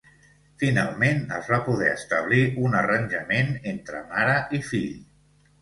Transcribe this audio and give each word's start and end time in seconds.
Finalment 0.61 1.19
es 1.39 1.49
va 1.55 1.59
poder 1.67 1.91
establir 1.97 2.41
un 2.71 2.79
arranjament 2.81 3.55
entre 3.75 4.03
mare 4.15 4.35
i 4.61 4.65
fill. 4.73 4.93